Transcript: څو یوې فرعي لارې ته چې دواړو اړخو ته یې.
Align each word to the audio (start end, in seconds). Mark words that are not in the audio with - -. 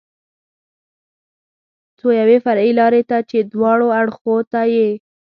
څو 1.97 2.07
یوې 2.21 2.37
فرعي 2.45 2.71
لارې 2.79 3.01
ته 3.09 3.17
چې 3.29 3.37
دواړو 3.53 3.87
اړخو 3.99 4.35
ته 4.51 4.61
یې. 4.75 4.89